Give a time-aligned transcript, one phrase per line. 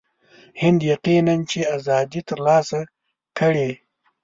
[0.61, 2.79] هند یقیناً چې آزادي ترلاسه
[3.37, 3.69] کړي.